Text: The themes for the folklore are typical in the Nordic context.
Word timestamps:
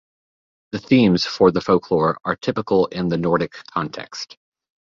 The 0.71 0.79
themes 0.79 1.27
for 1.27 1.51
the 1.51 1.61
folklore 1.61 2.17
are 2.25 2.35
typical 2.35 2.87
in 2.87 3.09
the 3.09 3.17
Nordic 3.17 3.51
context. 3.71 4.35